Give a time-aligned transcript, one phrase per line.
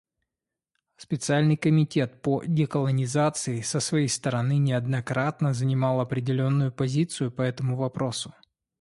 [0.97, 8.33] Специальный комитет по деколонизации, со своей стороны, неоднократно занимал определенную позицию по этому вопросу.